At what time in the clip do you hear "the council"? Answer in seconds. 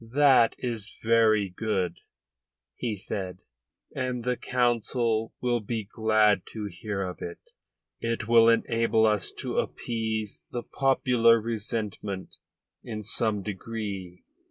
4.23-5.31